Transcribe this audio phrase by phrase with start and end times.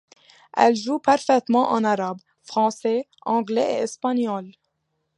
[0.57, 4.49] Elle joue parfaitement en arabe, français, anglais et espagnol.